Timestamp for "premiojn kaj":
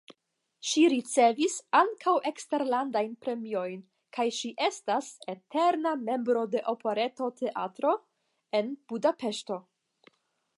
3.25-4.25